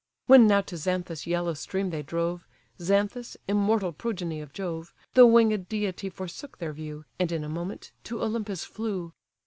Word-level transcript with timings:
When 0.25 0.47
now 0.47 0.61
to 0.61 0.77
Xanthus' 0.77 1.27
yellow 1.27 1.53
stream 1.53 1.91
they 1.91 2.01
drove, 2.01 2.47
(Xanthus, 2.79 3.37
immortal 3.47 3.93
progeny 3.93 4.41
of 4.41 4.51
Jove,) 4.51 4.95
The 5.13 5.27
winged 5.27 5.69
deity 5.69 6.09
forsook 6.09 6.57
their 6.57 6.73
view, 6.73 7.05
And 7.19 7.31
in 7.31 7.43
a 7.43 7.47
moment 7.49 7.91
to 8.05 8.23
Olympus 8.23 8.63
flew. 8.63 9.13